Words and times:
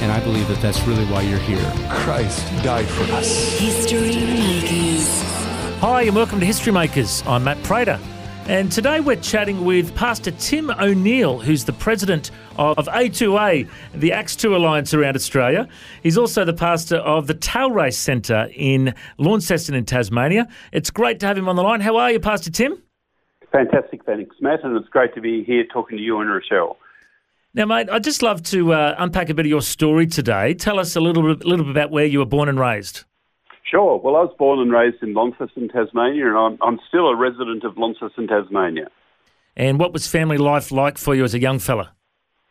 And 0.00 0.10
I 0.10 0.18
believe 0.20 0.48
that 0.48 0.62
that's 0.62 0.82
really 0.84 1.04
why 1.04 1.20
you're 1.20 1.38
here. 1.40 1.72
Christ 1.90 2.46
died 2.64 2.86
for 2.86 3.02
us. 3.12 3.58
History 3.58 4.16
Makers. 4.16 5.06
Hi, 5.80 6.04
and 6.04 6.16
welcome 6.16 6.40
to 6.40 6.46
History 6.46 6.72
Makers. 6.72 7.22
I'm 7.26 7.44
Matt 7.44 7.62
Prater. 7.64 8.00
And 8.46 8.72
today 8.72 9.00
we're 9.00 9.20
chatting 9.20 9.62
with 9.62 9.94
Pastor 9.94 10.30
Tim 10.30 10.70
O'Neill, 10.70 11.38
who's 11.38 11.66
the 11.66 11.74
president 11.74 12.30
of 12.56 12.86
A2A, 12.86 13.68
the 13.94 14.12
Acts 14.12 14.36
2 14.36 14.56
Alliance 14.56 14.94
around 14.94 15.16
Australia. 15.16 15.68
He's 16.02 16.16
also 16.16 16.46
the 16.46 16.54
pastor 16.54 16.96
of 16.96 17.26
the 17.26 17.34
Tailrace 17.34 17.92
Centre 17.92 18.48
in 18.54 18.94
Launceston 19.18 19.74
in 19.74 19.84
Tasmania. 19.84 20.48
It's 20.72 20.90
great 20.90 21.20
to 21.20 21.26
have 21.26 21.36
him 21.36 21.46
on 21.46 21.56
the 21.56 21.62
line. 21.62 21.82
How 21.82 21.98
are 21.98 22.10
you, 22.10 22.20
Pastor 22.20 22.50
Tim? 22.50 22.82
Fantastic, 23.52 24.06
thanks, 24.06 24.34
Matt, 24.40 24.64
and 24.64 24.74
it's 24.78 24.88
great 24.88 25.14
to 25.14 25.20
be 25.20 25.44
here 25.44 25.64
talking 25.70 25.98
to 25.98 26.02
you 26.02 26.20
and 26.20 26.30
Rochelle. 26.30 26.78
Now, 27.52 27.64
mate, 27.64 27.90
I'd 27.90 28.04
just 28.04 28.22
love 28.22 28.44
to 28.44 28.72
uh, 28.72 28.94
unpack 28.96 29.28
a 29.28 29.34
bit 29.34 29.44
of 29.44 29.50
your 29.50 29.60
story 29.60 30.06
today. 30.06 30.54
Tell 30.54 30.78
us 30.78 30.94
a 30.94 31.00
little 31.00 31.34
bit, 31.34 31.44
little 31.44 31.64
bit 31.64 31.72
about 31.72 31.90
where 31.90 32.04
you 32.04 32.20
were 32.20 32.26
born 32.26 32.48
and 32.48 32.60
raised. 32.60 33.04
Sure. 33.68 33.98
Well, 33.98 34.14
I 34.14 34.20
was 34.20 34.34
born 34.38 34.60
and 34.60 34.72
raised 34.72 35.02
in 35.02 35.14
Launceston, 35.14 35.68
Tasmania, 35.68 36.28
and 36.28 36.36
I'm, 36.36 36.58
I'm 36.62 36.78
still 36.86 37.08
a 37.08 37.16
resident 37.16 37.64
of 37.64 37.76
Launceston, 37.76 38.28
Tasmania. 38.28 38.86
And 39.56 39.80
what 39.80 39.92
was 39.92 40.06
family 40.06 40.38
life 40.38 40.70
like 40.70 40.96
for 40.96 41.12
you 41.14 41.24
as 41.24 41.34
a 41.34 41.40
young 41.40 41.58
fella? 41.58 41.92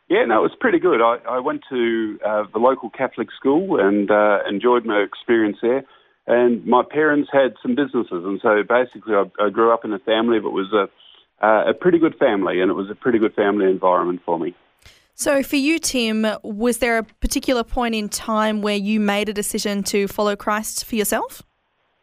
Yeah, 0.09 0.25
no, 0.25 0.39
it 0.39 0.41
was 0.41 0.57
pretty 0.59 0.79
good. 0.79 1.01
I, 1.01 1.17
I 1.29 1.39
went 1.39 1.61
to 1.69 2.19
uh, 2.25 2.43
the 2.51 2.59
local 2.59 2.89
Catholic 2.89 3.29
school 3.31 3.79
and 3.79 4.11
uh, 4.11 4.39
enjoyed 4.49 4.85
my 4.85 4.99
experience 4.99 5.57
there. 5.61 5.83
And 6.27 6.65
my 6.65 6.83
parents 6.83 7.29
had 7.31 7.53
some 7.61 7.73
businesses, 7.73 8.23
and 8.25 8.39
so 8.41 8.63
basically 8.67 9.15
I, 9.15 9.23
I 9.41 9.49
grew 9.49 9.73
up 9.73 9.85
in 9.85 9.93
a 9.93 9.99
family 9.99 10.39
that 10.39 10.49
was 10.49 10.71
a, 10.73 11.45
uh, 11.45 11.69
a 11.69 11.73
pretty 11.73 11.99
good 11.99 12.15
family, 12.17 12.59
and 12.59 12.69
it 12.69 12.75
was 12.75 12.89
a 12.89 12.95
pretty 12.95 13.17
good 13.17 13.33
family 13.33 13.65
environment 13.65 14.21
for 14.25 14.37
me. 14.37 14.53
So, 15.19 15.43
for 15.43 15.57
you, 15.57 15.79
Tim, 15.79 16.25
was 16.43 16.77
there 16.77 16.97
a 16.97 17.03
particular 17.03 17.65
point 17.65 17.93
in 17.93 18.07
time 18.07 18.61
where 18.61 18.77
you 18.77 19.01
made 19.01 19.27
a 19.27 19.33
decision 19.33 19.83
to 19.83 20.07
follow 20.07 20.37
Christ 20.37 20.85
for 20.85 20.95
yourself? 20.95 21.43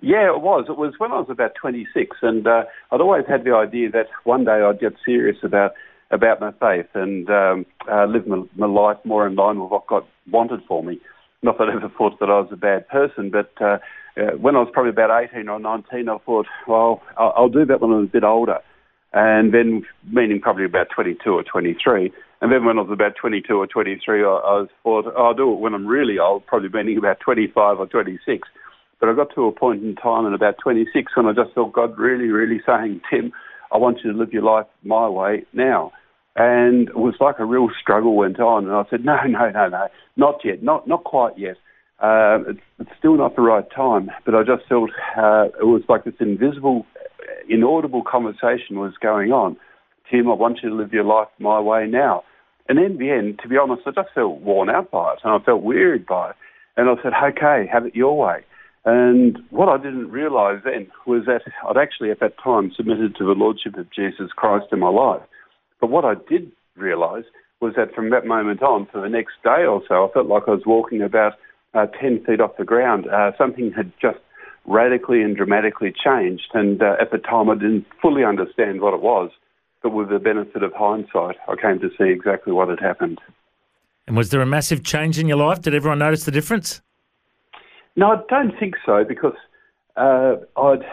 Yeah, 0.03 0.35
it 0.35 0.43
was. 0.43 0.67
It 0.69 0.77
was 0.77 0.93
when 0.99 1.13
I 1.13 1.21
was 1.21 1.31
about 1.31 1.55
26, 1.55 2.15
and 2.21 2.47
uh, 2.47 2.65
I'd 2.93 3.01
always 3.01 3.25
had 3.27 3.45
the 3.45 3.55
idea 3.55 3.91
that 3.93 4.09
one 4.25 4.45
day 4.45 4.61
I'd 4.61 4.81
get 4.81 4.93
serious 5.03 5.39
about 5.43 5.73
about 6.11 6.43
my 6.43 6.53
faith 6.61 6.91
and 6.93 7.31
um, 7.31 7.65
uh, 7.91 8.05
live 8.05 8.27
my, 8.27 8.43
my 8.55 8.67
life 8.67 8.99
more 9.05 9.27
in 9.27 9.35
line 9.35 9.61
with 9.61 9.71
what 9.71 9.87
God 9.87 10.05
wanted 10.31 10.61
for 10.69 10.85
me. 10.85 11.01
Not 11.41 11.57
that 11.57 11.71
I 11.71 11.75
ever 11.75 11.91
thought 11.97 12.21
that 12.21 12.29
I 12.29 12.39
was 12.41 12.51
a 12.53 12.57
bad 12.57 12.87
person, 12.87 13.31
but 13.31 13.51
uh, 13.63 13.79
uh, 14.19 14.37
when 14.37 14.57
I 14.57 14.59
was 14.59 14.69
probably 14.75 14.91
about 14.91 15.25
18 15.33 15.49
or 15.49 15.59
19, 15.59 16.11
I 16.11 16.19
thought, 16.19 16.47
well, 16.69 17.01
I'll, 17.17 17.33
I'll 17.35 17.49
do 17.49 17.65
that 17.65 17.81
when 17.81 17.93
I'm 17.93 18.05
a 18.05 18.07
bit 18.09 18.25
older. 18.25 18.59
And 19.19 19.55
then, 19.55 19.83
meaning 20.13 20.43
probably 20.43 20.67
about 20.67 20.89
22 20.95 21.31
or 21.31 21.43
23. 21.43 22.13
And 22.43 22.53
then 22.53 22.67
when 22.67 22.79
I 22.79 22.83
was 22.83 22.91
about 22.93 23.17
22 23.19 23.51
or 23.55 23.67
23, 23.67 24.21
I, 24.21 24.27
I 24.27 24.29
was 24.29 24.69
thought, 24.83 25.07
oh, 25.07 25.29
I'll 25.29 25.33
do 25.33 25.55
it 25.55 25.59
when 25.59 25.73
I'm 25.73 25.87
really 25.87 26.19
old, 26.19 26.45
probably 26.45 26.69
meaning 26.69 26.99
about 26.99 27.21
25 27.21 27.79
or 27.79 27.87
26. 27.87 28.47
But 29.01 29.09
I 29.09 29.15
got 29.15 29.35
to 29.35 29.47
a 29.47 29.53
point 29.53 29.83
in 29.83 29.95
time 29.95 30.27
in 30.27 30.35
about 30.35 30.57
26 30.63 31.17
when 31.17 31.25
I 31.25 31.33
just 31.33 31.55
felt 31.55 31.73
God 31.73 31.99
really, 31.99 32.29
really 32.29 32.61
saying, 32.67 33.01
Tim, 33.09 33.33
I 33.73 33.79
want 33.79 34.01
you 34.05 34.13
to 34.13 34.19
live 34.19 34.35
your 34.35 34.43
life 34.43 34.67
my 34.85 35.09
way 35.09 35.47
now. 35.55 35.93
And 36.37 36.91
it 36.91 36.99
was 36.99 37.15
like 37.19 37.39
a 37.39 37.47
real 37.47 37.69
struggle 37.81 38.17
went 38.17 38.39
on. 38.39 38.67
And 38.67 38.75
I 38.75 38.85
said, 38.91 39.03
no, 39.03 39.17
no, 39.27 39.49
no, 39.49 39.69
no, 39.69 39.89
not 40.17 40.41
yet, 40.45 40.63
not, 40.63 40.87
not 40.87 41.05
quite 41.05 41.39
yet. 41.39 41.57
Uh, 41.99 42.39
it's, 42.79 42.91
still 42.99 43.17
not 43.17 43.37
the 43.37 43.43
right 43.43 43.65
time. 43.75 44.11
But 44.25 44.35
I 44.35 44.43
just 44.43 44.69
felt 44.69 44.91
uh, 45.17 45.49
it 45.61 45.67
was 45.67 45.83
like 45.89 46.05
this 46.05 46.15
invisible, 46.21 46.87
inaudible 47.49 48.03
conversation 48.03 48.79
was 48.79 48.93
going 49.01 49.33
on. 49.33 49.57
Tim, 50.11 50.29
I 50.29 50.35
want 50.35 50.61
you 50.63 50.71
to 50.71 50.75
live 50.75 50.93
your 50.93 51.05
life 51.05 51.29
my 51.39 51.61
way 51.61 51.87
now. 51.87 52.23
And 52.69 52.79
in 52.79 52.99
the 52.99 53.11
end, 53.11 53.39
to 53.43 53.49
be 53.49 53.57
honest, 53.57 53.83
I 53.87 53.91
just 53.93 54.15
felt 54.15 54.41
worn 54.41 54.69
out 54.69 54.91
by 54.91 55.13
it 55.13 55.21
and 55.25 55.33
I 55.33 55.45
felt 55.45 55.63
wearied 55.63 56.07
by 56.07 56.31
it. 56.31 56.37
And 56.77 56.91
I 56.91 56.95
said, 57.03 57.13
okay, 57.15 57.69
have 57.73 57.87
it 57.87 57.95
your 57.95 58.19
way. 58.19 58.45
And 58.85 59.39
what 59.51 59.69
I 59.69 59.79
didn't 59.79 60.11
realise 60.11 60.63
then 60.65 60.89
was 61.07 61.25
that 61.27 61.43
I'd 61.69 61.77
actually 61.77 62.11
at 62.11 62.21
that 62.21 62.35
time 62.43 62.73
submitted 62.77 63.17
to 63.17 63.25
the 63.25 63.33
Lordship 63.33 63.77
of 63.77 63.91
Jesus 63.93 64.31
Christ 64.35 64.67
in 64.73 64.79
my 64.79 64.91
life. 64.91 65.23
But 65.81 65.91
what 65.91 66.05
I 66.05 66.15
did 66.29 66.53
realise 66.77 67.25
was 67.61 67.75
that 67.77 67.95
from 67.95 68.11
that 68.11 68.27
moment 68.27 68.63
on, 68.63 68.87
for 68.93 69.01
the 69.01 69.09
next 69.09 69.35
day 69.43 69.65
or 69.65 69.83
so, 69.89 70.07
I 70.07 70.13
felt 70.13 70.29
like 70.29 70.45
I 70.47 70.53
was 70.53 70.67
walking 70.67 71.03
about 71.03 71.33
uh, 71.77 71.87
10 72.01 72.25
feet 72.25 72.41
off 72.41 72.57
the 72.57 72.65
ground. 72.65 73.07
Uh, 73.09 73.33
something 73.37 73.73
had 73.73 73.93
just 74.01 74.19
radically 74.65 75.23
and 75.23 75.37
dramatically 75.37 75.93
changed. 75.93 76.49
And 76.55 76.83
uh, 76.83 76.97
at 77.01 77.11
the 77.11 77.19
time, 77.19 77.51
I 77.51 77.55
didn't 77.55 77.87
fully 78.01 78.25
understand 78.25 78.81
what 78.81 78.95
it 78.95 79.01
was. 79.01 79.31
But 79.83 79.91
with 79.91 80.09
the 80.09 80.19
benefit 80.19 80.63
of 80.63 80.73
hindsight, 80.73 81.37
I 81.49 81.55
came 81.61 81.79
to 81.81 81.91
see 81.99 82.11
exactly 82.11 82.53
what 82.53 82.69
had 82.69 82.81
happened. 82.81 83.21
And 84.07 84.17
was 84.17 84.31
there 84.31 84.41
a 84.41 84.47
massive 84.47 84.83
change 84.83 85.19
in 85.19 85.29
your 85.29 85.37
life? 85.37 85.61
Did 85.61 85.75
everyone 85.75 85.99
notice 85.99 86.25
the 86.25 86.31
difference? 86.31 86.81
No, 87.95 88.13
I 88.13 88.17
don't 88.29 88.59
think 88.59 88.75
so 88.85 89.05
because 89.05 89.35
uh, 89.97 90.37
I'd, 90.57 90.85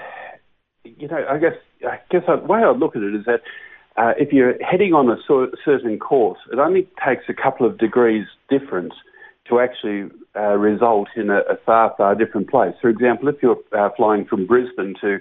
you 0.84 1.08
know, 1.08 1.26
I 1.30 1.38
guess, 1.38 1.54
I 1.88 2.00
guess 2.10 2.24
the 2.28 2.38
way 2.38 2.60
I 2.60 2.72
look 2.72 2.96
at 2.96 3.02
it 3.02 3.16
is 3.16 3.26
that 3.26 3.42
uh, 3.98 4.14
if 4.18 4.32
you're 4.32 4.56
heading 4.64 4.94
on 4.94 5.10
a 5.10 5.18
certain 5.64 6.00
course, 6.00 6.40
it 6.52 6.60
only 6.60 6.88
takes 7.06 7.24
a 7.30 7.34
couple 7.34 7.66
of 7.66 7.78
degrees 7.78 8.26
difference 8.50 8.94
to 9.50 9.60
actually 9.60 10.10
uh, 10.36 10.56
result 10.58 11.10
in 11.16 11.30
a, 11.30 11.40
a 11.40 11.58
far, 11.66 11.94
far 11.98 12.16
different 12.16 12.50
place. 12.50 12.74
For 12.82 12.90
example, 12.90 13.28
if 13.30 13.36
you're 13.42 13.60
uh, 13.78 13.90
flying 13.96 14.26
from 14.26 14.48
Brisbane 14.48 14.96
to 15.02 15.20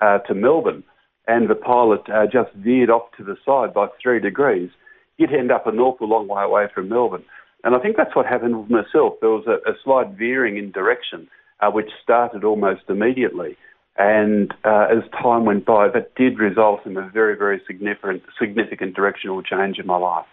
uh, 0.00 0.18
to 0.18 0.34
Melbourne 0.34 0.82
and 1.26 1.48
the 1.48 1.54
pilot 1.54 2.02
uh, 2.08 2.26
just 2.26 2.52
veered 2.54 2.90
off 2.90 3.10
to 3.16 3.24
the 3.24 3.36
side 3.44 3.74
by 3.74 3.86
three 4.02 4.20
degrees, 4.20 4.70
you'd 5.18 5.32
end 5.32 5.52
up 5.52 5.66
an 5.66 5.78
awful 5.78 6.08
long 6.08 6.26
way 6.28 6.42
away 6.42 6.66
from 6.74 6.88
Melbourne. 6.88 7.24
And 7.62 7.74
I 7.74 7.78
think 7.78 7.96
that's 7.96 8.16
what 8.16 8.26
happened 8.26 8.58
with 8.58 8.70
myself. 8.70 9.14
There 9.20 9.30
was 9.30 9.46
a, 9.46 9.70
a 9.70 9.74
slight 9.84 10.08
veering 10.16 10.56
in 10.56 10.72
direction, 10.72 11.28
uh, 11.60 11.70
which 11.70 11.90
started 12.02 12.42
almost 12.42 12.82
immediately. 12.88 13.56
And 13.98 14.52
uh, 14.64 14.86
as 14.90 15.02
time 15.10 15.44
went 15.44 15.66
by, 15.66 15.88
that 15.88 16.14
did 16.14 16.38
result 16.38 16.86
in 16.86 16.96
a 16.96 17.08
very, 17.10 17.36
very 17.36 17.60
significant, 17.66 18.22
significant 18.40 18.96
directional 18.96 19.42
change 19.42 19.78
in 19.78 19.86
my 19.86 19.98
life. 19.98 20.26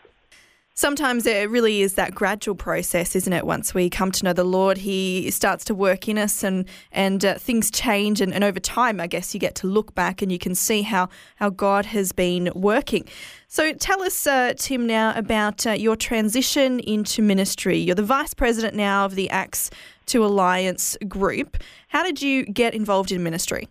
Sometimes 0.77 1.25
it 1.25 1.49
really 1.49 1.81
is 1.81 1.95
that 1.95 2.13
gradual 2.13 2.53
process, 2.53 3.15
isn't 3.15 3.33
it? 3.33 3.47
Once 3.47 3.73
we 3.73 3.89
come 3.89 4.11
to 4.11 4.23
know 4.23 4.31
the 4.31 4.43
Lord, 4.43 4.77
He 4.77 5.31
starts 5.31 5.65
to 5.65 5.73
work 5.73 6.07
in 6.07 6.19
us, 6.19 6.43
and 6.43 6.69
and 6.91 7.25
uh, 7.25 7.33
things 7.39 7.71
change. 7.71 8.21
And, 8.21 8.31
and 8.31 8.43
over 8.43 8.59
time, 8.59 8.99
I 8.99 9.07
guess 9.07 9.33
you 9.33 9.39
get 9.39 9.55
to 9.55 9.65
look 9.65 9.95
back 9.95 10.21
and 10.21 10.31
you 10.31 10.37
can 10.37 10.53
see 10.53 10.83
how 10.83 11.09
how 11.37 11.49
God 11.49 11.87
has 11.87 12.11
been 12.11 12.51
working. 12.53 13.05
So 13.47 13.73
tell 13.73 14.03
us, 14.03 14.27
uh, 14.27 14.53
Tim, 14.55 14.85
now 14.85 15.17
about 15.17 15.65
uh, 15.65 15.71
your 15.71 15.95
transition 15.95 16.79
into 16.81 17.23
ministry. 17.23 17.79
You're 17.79 17.95
the 17.95 18.03
vice 18.03 18.35
president 18.35 18.75
now 18.75 19.03
of 19.03 19.15
the 19.15 19.31
Acts 19.31 19.71
2 20.05 20.23
Alliance 20.23 20.95
group. 21.07 21.57
How 21.87 22.03
did 22.03 22.21
you 22.21 22.45
get 22.45 22.75
involved 22.75 23.11
in 23.11 23.23
ministry? 23.23 23.67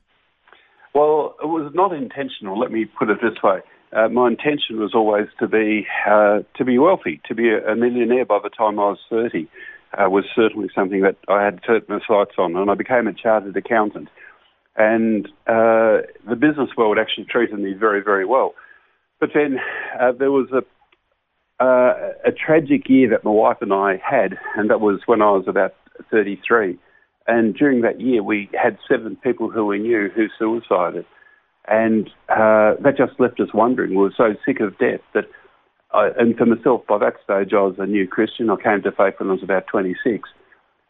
Well, 0.92 1.36
it 1.40 1.46
was 1.46 1.70
not 1.72 1.92
intentional. 1.92 2.58
Let 2.58 2.72
me 2.72 2.84
put 2.84 3.10
it 3.10 3.18
this 3.22 3.40
way. 3.44 3.60
Uh, 3.92 4.08
my 4.08 4.28
intention 4.28 4.80
was 4.80 4.94
always 4.94 5.26
to 5.38 5.46
be 5.46 5.86
uh, 6.08 6.40
to 6.56 6.64
be 6.64 6.78
wealthy, 6.78 7.20
to 7.26 7.34
be 7.34 7.50
a, 7.50 7.76
millionaire 7.76 8.24
by 8.24 8.38
the 8.42 8.50
time 8.50 8.78
I 8.78 8.90
was 8.90 8.98
30. 9.08 9.48
Uh, 9.96 10.10
was 10.10 10.24
certainly 10.34 10.68
something 10.74 11.00
that 11.02 11.16
I 11.28 11.44
had 11.44 11.60
set 11.66 11.88
my 11.88 12.00
sights 12.06 12.32
on, 12.38 12.56
and 12.56 12.70
I 12.70 12.74
became 12.74 13.06
a 13.06 13.14
chartered 13.14 13.56
accountant. 13.56 14.08
And 14.76 15.26
uh, 15.46 16.02
the 16.28 16.36
business 16.38 16.70
world 16.76 16.98
actually 16.98 17.24
treated 17.24 17.58
me 17.58 17.72
very, 17.72 18.02
very 18.02 18.26
well. 18.26 18.54
But 19.20 19.30
then 19.32 19.58
uh, 19.98 20.12
there 20.12 20.32
was 20.32 20.48
a 20.52 20.62
uh, 21.64 22.12
a 22.26 22.32
tragic 22.32 22.88
year 22.88 23.08
that 23.10 23.24
my 23.24 23.30
wife 23.30 23.58
and 23.60 23.72
I 23.72 24.00
had, 24.04 24.36
and 24.56 24.68
that 24.68 24.80
was 24.80 25.00
when 25.06 25.22
I 25.22 25.30
was 25.30 25.44
about 25.46 25.74
33. 26.10 26.78
And 27.26 27.54
during 27.54 27.80
that 27.80 28.00
year, 28.00 28.22
we 28.22 28.48
had 28.52 28.78
seven 28.88 29.16
people 29.16 29.50
who 29.50 29.66
we 29.66 29.78
knew 29.78 30.10
who 30.14 30.26
suicided. 30.38 31.06
And 31.68 32.08
uh, 32.28 32.74
that 32.82 32.94
just 32.96 33.18
left 33.18 33.40
us 33.40 33.48
wondering. 33.52 33.90
We 33.90 33.96
were 33.96 34.14
so 34.16 34.34
sick 34.44 34.60
of 34.60 34.78
death 34.78 35.00
that, 35.14 35.24
I, 35.92 36.10
and 36.18 36.36
for 36.36 36.46
myself, 36.46 36.82
by 36.86 36.98
that 36.98 37.14
stage, 37.24 37.52
I 37.52 37.62
was 37.62 37.74
a 37.78 37.86
new 37.86 38.06
Christian. 38.06 38.50
I 38.50 38.56
came 38.56 38.82
to 38.82 38.92
faith 38.92 39.14
when 39.18 39.30
I 39.30 39.32
was 39.32 39.42
about 39.42 39.66
26. 39.66 40.28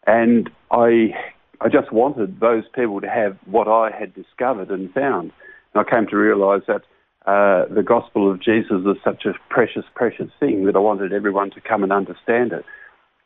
And 0.05 0.49
I, 0.71 1.13
I 1.61 1.69
just 1.69 1.91
wanted 1.91 2.39
those 2.39 2.63
people 2.73 3.01
to 3.01 3.09
have 3.09 3.37
what 3.45 3.67
I 3.67 3.89
had 3.97 4.13
discovered 4.13 4.69
and 4.69 4.93
found. 4.93 5.31
And 5.73 5.85
I 5.85 5.89
came 5.89 6.07
to 6.07 6.15
realise 6.17 6.63
that 6.67 6.83
uh, 7.25 7.65
the 7.73 7.83
gospel 7.83 8.31
of 8.31 8.41
Jesus 8.41 8.85
is 8.85 8.97
such 9.03 9.25
a 9.25 9.33
precious, 9.49 9.83
precious 9.95 10.29
thing 10.39 10.65
that 10.65 10.75
I 10.75 10.79
wanted 10.79 11.11
everyone 11.11 11.51
to 11.51 11.61
come 11.61 11.83
and 11.83 11.91
understand 11.91 12.53
it. 12.53 12.63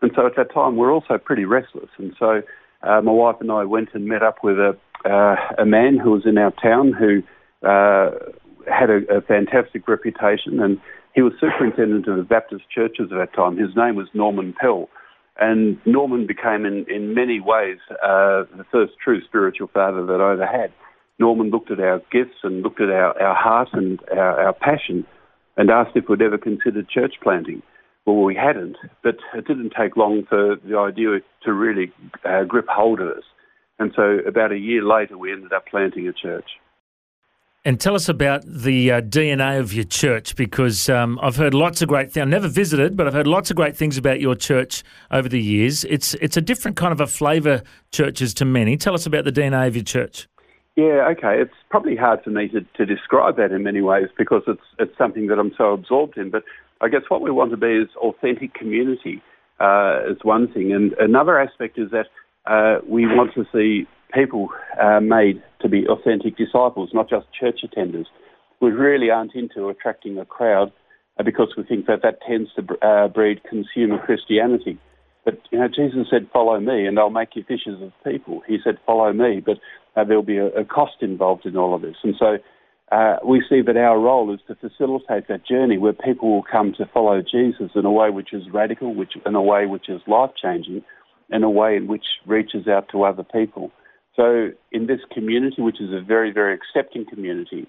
And 0.02 0.12
so 0.16 0.26
at 0.26 0.36
that 0.38 0.52
time, 0.52 0.76
we 0.78 0.86
are 0.86 0.92
also 0.92 1.18
pretty 1.18 1.46
restless. 1.46 1.90
And 1.98 2.16
so 2.18 2.42
uh, 2.82 3.02
my 3.02 3.12
wife 3.12 3.36
and 3.40 3.52
I 3.52 3.64
went 3.66 3.90
and 3.94 4.06
met 4.06 4.24
up 4.24 4.38
with 4.44 4.58
a, 4.58 4.76
uh, 5.06 5.36
a 5.62 5.66
man 5.66 5.98
who 5.98 6.12
was 6.12 6.24
in 6.26 6.38
our 6.40 6.52
town 6.52 6.94
who 6.94 7.22
uh, 7.64 8.12
had 8.68 8.90
a, 8.90 9.18
a, 9.18 9.22
fantastic 9.22 9.88
reputation, 9.88 10.60
and 10.62 10.80
he 11.14 11.22
was 11.22 11.34
superintendent 11.40 12.08
of 12.08 12.18
the 12.18 12.24
Baptist 12.24 12.64
churches 12.74 13.10
at 13.12 13.18
that 13.18 13.34
time. 13.34 13.58
His 13.58 13.76
name 13.76 13.96
was 13.96 14.08
Norman 14.14 14.54
Pell. 14.60 14.90
And 15.40 15.80
Norman 15.86 16.28
became, 16.28 16.66
in, 16.66 16.86
in 16.90 17.16
many 17.16 17.40
ways, 17.40 17.78
uh, 18.04 18.44
the 18.56 18.66
first 18.72 18.94
true 19.04 19.24
spiritual 19.26 19.70
father 19.74 20.06
that 20.06 20.22
I 20.22 20.34
ever 20.34 20.46
had. 20.46 20.72
Norman 21.20 21.50
looked 21.50 21.72
at 21.72 21.80
our 21.80 22.00
gifts 22.12 22.38
and 22.44 22.62
looked 22.62 22.82
at 22.82 22.90
our, 22.90 23.20
our 23.22 23.36
heart 23.36 23.70
and 23.74 24.00
our, 24.12 24.42
our 24.42 24.54
passion 24.54 25.06
and 25.58 25.70
asked 25.70 25.96
if 25.96 26.06
we'd 26.10 26.22
ever 26.22 26.38
considered 26.38 26.90
church 26.90 27.16
planting. 27.24 27.62
Well, 28.06 28.24
we 28.24 28.36
hadn't, 28.36 28.78
but 29.04 29.18
it 29.36 29.48
didn't 29.48 29.74
take 29.80 29.96
long 29.96 30.24
for 30.28 30.56
the 30.68 30.78
idea 30.78 31.20
to 31.44 31.54
really 31.54 31.92
uh, 32.26 32.44
grip 32.44 32.66
hold 32.68 33.00
of 33.00 33.10
us. 33.10 33.24
And 33.78 33.92
so 33.96 34.20
about 34.28 34.52
a 34.52 34.58
year 34.58 34.84
later, 34.84 35.18
we 35.18 35.32
ended 35.32 35.54
up 35.54 35.68
planting 35.68 36.08
a 36.08 36.14
church. 36.14 36.50
And 37.64 37.80
tell 37.80 37.94
us 37.94 38.10
about 38.10 38.44
the 38.44 38.92
uh, 38.92 39.02
DNA 39.02 39.60
of 39.60 39.72
your 39.72 39.84
church 39.84 40.36
because 40.36 40.90
um, 40.90 41.20
I've 41.22 41.36
heard 41.36 41.54
lots 41.54 41.84
of 41.84 41.90
great 41.90 42.12
things. 42.12 42.24
I've 42.24 42.30
never 42.30 42.48
visited, 42.48 42.98
but 42.98 43.06
I've 43.06 43.14
heard 43.14 43.28
lots 43.28 43.52
of 43.52 43.56
great 43.56 43.78
things 43.78 44.00
about 44.00 44.20
your 44.20 44.34
church 44.34 44.84
over 45.12 45.30
the 45.30 45.40
years. 45.40 45.84
It's 45.84 46.16
it's 46.16 46.36
a 46.36 46.42
different 46.42 46.76
kind 46.76 46.92
of 46.92 47.00
a 47.00 47.06
flavour, 47.06 47.62
churches 47.92 48.34
to 48.36 48.46
many. 48.46 48.78
Tell 48.78 48.96
us 48.96 49.06
about 49.06 49.26
the 49.26 49.32
DNA 49.32 49.68
of 49.68 49.76
your 49.76 49.84
church. 49.84 50.28
Yeah, 50.76 51.08
okay. 51.12 51.40
It's 51.40 51.54
probably 51.70 51.96
hard 51.96 52.24
for 52.24 52.32
me 52.32 52.48
to, 52.48 52.62
to 52.62 52.86
describe 52.86 53.38
that 53.38 53.52
in 53.52 53.62
many 53.62 53.82
ways 53.82 54.08
because 54.18 54.42
it's 54.48 54.64
it's 54.80 54.98
something 54.98 55.28
that 55.28 55.38
I'm 55.38 55.54
so 55.56 55.74
absorbed 55.74 56.18
in. 56.18 56.32
But 56.32 56.44
I 56.82 56.88
guess 56.88 57.04
what 57.10 57.22
we 57.22 57.30
want 57.30 57.52
to 57.52 57.58
be 57.58 57.74
is 57.74 57.90
authentic 57.98 58.56
community 58.56 59.22
uh, 59.60 60.00
is 60.10 60.18
one 60.24 60.52
thing, 60.52 60.74
and 60.74 60.94
another 60.94 61.40
aspect 61.40 61.78
is 61.78 61.92
that 61.92 62.08
uh, 62.48 62.80
we 62.88 63.06
want 63.06 63.36
to 63.36 63.46
see 63.54 63.88
people 64.12 64.50
uh, 64.82 65.00
made 65.00 65.42
to 65.62 65.70
be 65.70 65.86
authentic 65.88 66.38
disciples, 66.38 66.90
not 66.94 67.10
just 67.10 67.28
church 67.38 67.60
attenders. 67.66 68.06
We 68.62 68.72
really 68.72 69.10
aren't 69.10 69.36
into 69.36 69.70
attracting 69.70 70.18
a 70.18 70.26
crowd 70.26 70.72
uh, 71.20 71.24
because 71.24 71.54
we 71.58 71.64
think 71.64 71.88
that 71.88 72.02
that 72.04 72.20
tends 72.28 72.50
to 72.56 72.88
uh, 72.88 73.08
breed 73.08 73.42
consumer 73.50 73.98
Christianity. 73.98 74.78
But 75.24 75.40
you 75.52 75.60
know, 75.60 75.68
Jesus 75.68 76.08
said, 76.10 76.28
"Follow 76.34 76.60
me, 76.60 76.86
and 76.86 76.98
I'll 76.98 77.10
make 77.10 77.36
you 77.36 77.44
fishers 77.44 77.82
of 77.82 77.92
people." 78.04 78.42
He 78.48 78.58
said, 78.64 78.78
"Follow 78.86 79.14
me," 79.14 79.42
but 79.46 79.58
uh, 79.96 80.04
there'll 80.04 80.24
be 80.24 80.38
a, 80.38 80.48
a, 80.48 80.66
cost 80.66 81.02
involved 81.02 81.46
in 81.46 81.56
all 81.58 81.76
of 81.76 81.82
this, 81.82 81.98
and 82.04 82.16
so 82.18 82.38
uh, 82.92 83.18
we 83.26 83.44
see 83.48 83.62
that 83.62 83.78
our 83.78 84.00
role 84.00 84.34
is 84.34 84.40
to 84.48 84.56
facilitate 84.56 85.28
that 85.30 85.46
journey 85.46 85.78
where 85.78 85.94
people 85.94 86.32
will 86.32 86.44
come 86.44 86.74
to 86.78 86.86
follow 86.94 87.22
Jesus 87.22 87.72
in 87.76 87.86
a 87.86 87.92
way 87.92 88.10
which 88.10 88.34
is 88.34 88.44
radical, 88.52 88.94
which 88.94 89.14
in 89.26 89.36
a 89.36 89.42
way 89.42 89.66
which 89.66 89.90
is 89.90 90.02
life 90.08 90.32
changing, 90.42 90.84
in 91.30 91.44
a 91.44 91.50
way 91.50 91.78
in 91.78 91.88
which 91.88 92.06
reaches 92.26 92.68
out 92.68 92.90
to 92.92 93.04
other 93.04 93.24
people. 93.24 93.72
So 94.16 94.50
in 94.72 94.88
this 94.88 95.00
community, 95.12 95.62
which 95.62 95.80
is 95.80 95.92
a 95.92 96.02
very, 96.02 96.32
very 96.32 96.54
accepting 96.54 97.06
community, 97.06 97.68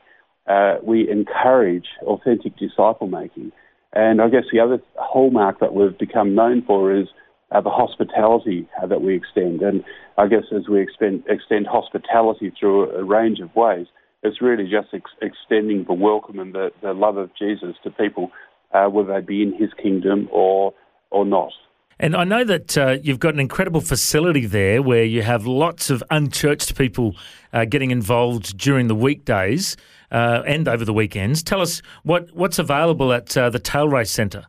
uh, 0.48 0.76
we 0.82 1.08
encourage 1.08 1.86
authentic 2.02 2.56
disciple 2.56 3.06
making. 3.06 3.52
And 3.92 4.20
I 4.20 4.28
guess 4.28 4.44
the 4.52 4.60
other 4.60 4.80
hallmark 4.96 5.60
that 5.60 5.74
we've 5.74 5.96
become 5.96 6.34
known 6.34 6.62
for 6.66 6.94
is 6.94 7.08
uh, 7.52 7.60
the 7.60 7.70
hospitality 7.70 8.68
uh, 8.82 8.86
that 8.86 9.02
we 9.02 9.14
extend. 9.14 9.62
And 9.62 9.84
I 10.18 10.26
guess 10.26 10.44
as 10.54 10.68
we 10.68 10.80
extend, 10.80 11.24
extend 11.28 11.66
hospitality 11.66 12.52
through 12.58 12.90
a, 12.90 13.04
range 13.04 13.40
of 13.40 13.54
ways, 13.54 13.86
it's 14.22 14.40
really 14.40 14.64
just 14.64 14.88
ex- 14.94 15.10
extending 15.20 15.84
the 15.86 15.92
welcome 15.92 16.38
and 16.38 16.54
the, 16.54 16.70
the 16.82 16.92
love 16.92 17.18
of 17.18 17.30
Jesus 17.38 17.76
to 17.84 17.90
people, 17.90 18.30
uh, 18.72 18.86
whether 18.86 19.12
they 19.14 19.24
be 19.24 19.42
in 19.42 19.52
his 19.52 19.70
kingdom 19.80 20.28
or, 20.32 20.72
or 21.10 21.24
not. 21.24 21.52
And 21.98 22.16
I 22.16 22.24
know 22.24 22.44
that 22.44 22.76
uh, 22.76 22.96
you've 23.02 23.20
got 23.20 23.34
an 23.34 23.40
incredible 23.40 23.80
facility 23.80 24.46
there 24.46 24.82
where 24.82 25.04
you 25.04 25.22
have 25.22 25.46
lots 25.46 25.90
of 25.90 26.02
unchurched 26.10 26.76
people 26.76 27.14
uh, 27.52 27.64
getting 27.64 27.90
involved 27.90 28.56
during 28.58 28.88
the 28.88 28.94
weekdays 28.94 29.76
uh, 30.10 30.42
and 30.46 30.68
over 30.68 30.84
the 30.84 30.92
weekends. 30.92 31.42
Tell 31.42 31.60
us 31.60 31.82
what, 32.02 32.32
what's 32.32 32.58
available 32.58 33.12
at 33.12 33.36
uh, 33.36 33.50
the 33.50 33.60
Tailrace 33.60 34.10
Centre. 34.10 34.46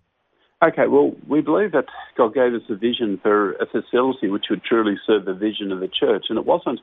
Okay, 0.64 0.88
well, 0.88 1.12
we 1.28 1.42
believe 1.42 1.74
that 1.74 1.86
God 2.18 2.34
gave 2.34 2.54
us 2.54 2.62
a 2.70 2.76
vision 2.76 3.20
for 3.22 3.54
a 3.54 3.66
facility 3.66 4.30
which 4.30 4.46
would 4.50 4.64
truly 4.64 4.96
serve 5.06 5.26
the 5.26 5.34
vision 5.34 5.72
of 5.72 5.82
the 5.82 5.90
church. 5.90 6.26
And 6.30 6.38
it 6.38 6.46
wasn't 6.46 6.80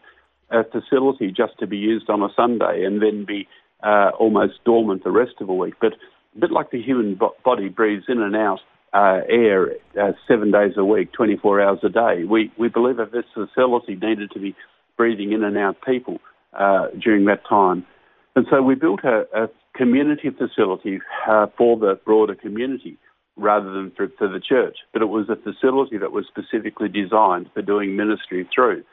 a 0.50 0.64
facility 0.64 1.32
just 1.34 1.58
to 1.60 1.66
be 1.66 1.78
used 1.78 2.10
on 2.10 2.22
a 2.22 2.28
Sunday 2.36 2.84
and 2.84 3.00
then 3.00 3.24
be 3.24 3.48
uh, 3.82 4.10
almost 4.18 4.62
dormant 4.64 5.04
the 5.04 5.10
rest 5.10 5.32
of 5.40 5.46
the 5.46 5.54
week, 5.54 5.74
but 5.80 5.94
a 6.36 6.38
bit 6.38 6.50
like 6.50 6.70
the 6.70 6.82
human 6.82 7.18
body 7.44 7.68
breathes 7.68 8.04
in 8.08 8.20
and 8.20 8.36
out 8.36 8.60
uh, 8.92 9.20
air 9.28 9.72
uh, 10.00 10.12
seven 10.26 10.50
days 10.50 10.72
a 10.76 10.84
week, 10.84 11.12
24 11.12 11.60
hours 11.60 11.78
a 11.82 11.88
day. 11.88 12.24
We, 12.28 12.52
we 12.58 12.68
believe 12.68 12.96
that 12.96 13.12
this 13.12 13.24
facility 13.34 13.94
needed 13.94 14.30
to 14.32 14.40
be 14.40 14.54
breathing 14.96 15.32
in 15.32 15.44
and 15.44 15.56
out 15.56 15.76
people 15.86 16.18
uh, 16.58 16.88
during 17.00 17.24
that 17.26 17.46
time. 17.48 17.86
And 18.34 18.46
so 18.50 18.62
we 18.62 18.74
built 18.74 19.00
a, 19.04 19.24
a 19.34 19.48
community 19.76 20.30
facility 20.30 21.00
uh, 21.28 21.46
for 21.56 21.78
the 21.78 21.98
broader 22.04 22.34
community 22.34 22.98
rather 23.36 23.72
than 23.72 23.92
for, 23.96 24.08
for 24.18 24.28
the 24.28 24.40
church. 24.40 24.76
But 24.92 25.02
it 25.02 25.06
was 25.06 25.28
a 25.28 25.36
facility 25.36 25.98
that 25.98 26.12
was 26.12 26.26
specifically 26.26 26.88
designed 26.88 27.48
for 27.54 27.62
doing 27.62 27.96
ministry 27.96 28.48
through. 28.54 28.84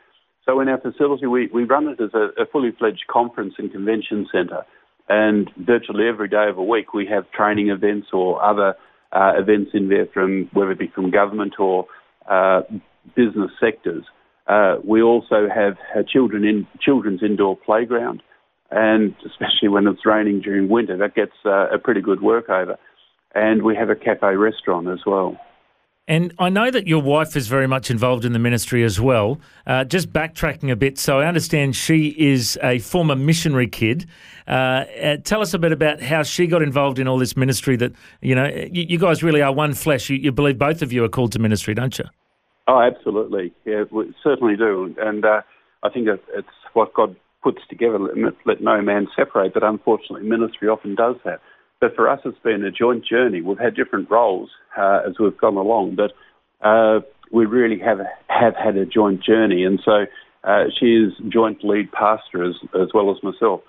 So 0.45 0.59
in 0.61 0.69
our 0.69 0.79
facility, 0.79 1.25
we, 1.25 1.47
we 1.47 1.65
run 1.65 1.87
it 1.87 1.99
as 2.01 2.11
a, 2.13 2.41
a 2.41 2.45
fully 2.45 2.71
fledged 2.71 3.05
conference 3.11 3.55
and 3.57 3.71
convention 3.71 4.27
centre. 4.31 4.63
And 5.09 5.49
virtually 5.57 6.07
every 6.07 6.29
day 6.29 6.47
of 6.49 6.55
the 6.55 6.61
week, 6.61 6.93
we 6.93 7.05
have 7.07 7.29
training 7.31 7.69
events 7.69 8.07
or 8.13 8.41
other 8.43 8.75
uh, 9.11 9.33
events 9.37 9.71
in 9.73 9.89
there 9.89 10.07
from 10.13 10.49
whether 10.53 10.71
it 10.71 10.79
be 10.79 10.91
from 10.93 11.11
government 11.11 11.55
or 11.59 11.85
uh, 12.29 12.61
business 13.15 13.51
sectors. 13.59 14.03
Uh, 14.47 14.75
we 14.83 15.01
also 15.01 15.47
have 15.53 15.77
children 16.07 16.43
in, 16.45 16.67
children's 16.79 17.21
indoor 17.21 17.57
playground, 17.57 18.21
and 18.71 19.13
especially 19.25 19.67
when 19.67 19.87
it's 19.87 20.05
raining 20.05 20.41
during 20.41 20.69
winter, 20.69 20.97
that 20.97 21.15
gets 21.15 21.33
uh, 21.45 21.67
a 21.69 21.77
pretty 21.77 22.01
good 22.01 22.19
workover. 22.19 22.77
And 23.35 23.61
we 23.61 23.75
have 23.75 23.89
a 23.89 23.95
cafe 23.95 24.35
restaurant 24.35 24.87
as 24.87 24.99
well. 25.05 25.37
And 26.07 26.33
I 26.39 26.47
know 26.47 26.71
that 26.71 26.87
your 26.87 27.01
wife 27.01 27.35
is 27.35 27.49
very 27.49 27.67
much 27.67 27.91
involved 27.91 28.23
in 28.23 28.31
the 28.31 28.39
ministry 28.39 28.83
as 28.85 28.99
well. 28.99 29.41
Uh, 29.65 29.83
just 29.83 30.13
backtracking 30.13 30.71
a 30.71 30.75
bit, 30.75 30.97
so 30.97 31.19
I 31.19 31.25
understand 31.25 31.75
she 31.75 32.15
is 32.17 32.57
a 32.63 32.79
former 32.79 33.15
missionary 33.15 33.67
kid. 33.67 34.05
Uh, 34.47 34.85
uh, 35.01 35.17
tell 35.17 35.41
us 35.41 35.53
a 35.53 35.59
bit 35.59 35.73
about 35.73 36.01
how 36.01 36.23
she 36.23 36.47
got 36.47 36.61
involved 36.61 36.97
in 36.97 37.09
all 37.09 37.17
this 37.17 37.35
ministry. 37.35 37.75
That 37.75 37.91
you 38.21 38.35
know, 38.35 38.47
you, 38.47 38.85
you 38.87 38.97
guys 38.97 39.21
really 39.21 39.41
are 39.41 39.51
one 39.51 39.73
flesh. 39.73 40.09
You, 40.09 40.15
you, 40.15 40.31
believe 40.31 40.57
both 40.57 40.81
of 40.81 40.93
you 40.93 41.03
are 41.03 41.09
called 41.09 41.33
to 41.33 41.39
ministry, 41.39 41.73
don't 41.73 41.99
you? 41.99 42.05
Oh, 42.69 42.81
absolutely. 42.81 43.53
Yeah, 43.65 43.83
we 43.91 44.15
certainly 44.23 44.55
do. 44.55 44.95
And 44.99 45.25
uh, 45.25 45.41
I 45.83 45.89
think 45.89 46.07
it's 46.07 46.47
what 46.71 46.93
God 46.93 47.17
puts 47.43 47.61
together. 47.69 47.99
Let, 47.99 48.33
let 48.45 48.61
no 48.61 48.81
man 48.81 49.07
separate. 49.13 49.53
But 49.53 49.63
unfortunately, 49.63 50.27
ministry 50.27 50.69
often 50.69 50.95
does 50.95 51.17
that. 51.25 51.41
But 51.79 51.95
for 51.95 52.09
us, 52.09 52.19
it's 52.25 52.39
been 52.39 52.63
a 52.63 52.71
joint 52.71 53.05
journey. 53.05 53.41
We've 53.41 53.59
had 53.59 53.75
different 53.75 54.09
roles 54.09 54.49
uh, 54.77 55.01
as 55.07 55.13
we've 55.19 55.37
gone 55.37 55.57
along, 55.57 55.95
but 55.95 56.11
uh, 56.65 57.01
we 57.31 57.45
really 57.45 57.79
have 57.79 57.99
have 58.27 58.55
had 58.55 58.77
a 58.77 58.85
joint 58.85 59.23
journey. 59.23 59.63
And 59.63 59.79
so 59.83 60.05
uh, 60.43 60.65
she 60.79 60.95
is 60.95 61.13
joint 61.29 61.63
lead 61.63 61.91
pastor 61.91 62.43
as, 62.43 62.55
as 62.73 62.89
well 62.93 63.11
as 63.11 63.21
myself. 63.21 63.61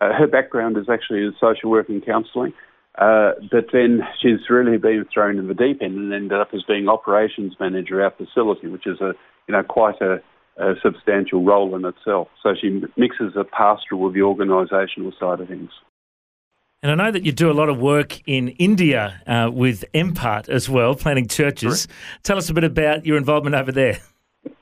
Uh, 0.00 0.12
her 0.12 0.26
background 0.26 0.76
is 0.76 0.88
actually 0.90 1.20
in 1.20 1.34
social 1.40 1.70
work 1.70 1.88
and 1.88 2.04
counselling, 2.04 2.52
uh, 2.98 3.32
but 3.50 3.66
then 3.72 4.00
she's 4.20 4.50
really 4.50 4.76
been 4.76 5.06
thrown 5.12 5.38
in 5.38 5.48
the 5.48 5.54
deep 5.54 5.80
end 5.80 5.96
and 5.96 6.12
ended 6.12 6.38
up 6.38 6.48
as 6.52 6.62
being 6.64 6.88
operations 6.88 7.54
manager 7.58 8.00
at 8.02 8.12
our 8.12 8.26
facility, 8.26 8.66
which 8.66 8.86
is 8.86 9.00
a 9.00 9.12
you 9.48 9.52
know 9.52 9.62
quite 9.62 10.00
a, 10.02 10.20
a 10.58 10.74
substantial 10.82 11.44
role 11.44 11.74
in 11.76 11.84
itself. 11.84 12.28
So 12.42 12.54
she 12.60 12.82
mixes 12.96 13.32
the 13.34 13.44
pastoral 13.44 14.02
with 14.02 14.14
the 14.14 14.20
organisational 14.20 15.18
side 15.18 15.40
of 15.40 15.48
things. 15.48 15.70
And 16.84 16.92
I 16.92 17.06
know 17.06 17.10
that 17.12 17.24
you 17.24 17.32
do 17.32 17.50
a 17.50 17.56
lot 17.56 17.70
of 17.70 17.78
work 17.78 18.20
in 18.28 18.48
India 18.58 19.18
uh, 19.26 19.50
with 19.50 19.86
Empart 19.94 20.50
as 20.50 20.68
well, 20.68 20.94
planning 20.94 21.26
churches. 21.26 21.88
Tell 22.24 22.36
us 22.36 22.50
a 22.50 22.52
bit 22.52 22.62
about 22.62 23.06
your 23.06 23.16
involvement 23.16 23.56
over 23.56 23.72
there. 23.72 23.98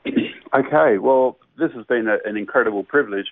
Okay, 0.55 0.99
well, 0.99 1.39
this 1.57 1.71
has 1.71 1.83
been 1.87 2.07
a, 2.07 2.17
an 2.29 2.37
incredible 2.37 2.83
privilege 2.83 3.25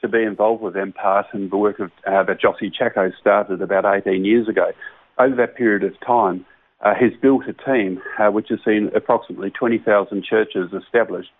to 0.00 0.08
be 0.08 0.24
involved 0.24 0.60
with 0.60 0.74
Empart 0.74 1.26
and 1.32 1.48
the 1.48 1.56
work 1.56 1.78
of, 1.78 1.92
uh, 2.04 2.24
that 2.24 2.40
Jossie 2.40 2.68
Chacko 2.68 3.12
started 3.20 3.62
about 3.62 3.84
18 3.84 4.24
years 4.24 4.48
ago. 4.48 4.72
Over 5.16 5.36
that 5.36 5.54
period 5.54 5.84
of 5.84 5.92
time, 6.04 6.44
uh, 6.84 6.94
he's 6.98 7.16
built 7.22 7.44
a 7.46 7.52
team 7.52 8.02
uh, 8.18 8.32
which 8.32 8.48
has 8.48 8.58
seen 8.64 8.90
approximately 8.92 9.50
20,000 9.50 10.24
churches 10.24 10.72
established 10.72 11.30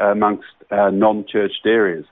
uh, 0.00 0.12
amongst 0.12 0.46
uh, 0.70 0.90
non-churched 0.90 1.66
areas. 1.66 2.04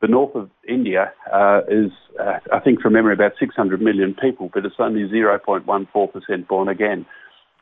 The 0.00 0.08
north 0.08 0.34
of 0.36 0.50
India 0.68 1.12
uh, 1.32 1.62
is, 1.68 1.90
uh, 2.20 2.38
I 2.52 2.60
think 2.60 2.80
from 2.80 2.92
memory, 2.92 3.14
about 3.14 3.32
600 3.38 3.80
million 3.82 4.14
people, 4.14 4.50
but 4.52 4.64
it's 4.64 4.76
only 4.78 5.08
0.14% 5.08 6.48
born 6.48 6.68
again. 6.68 7.04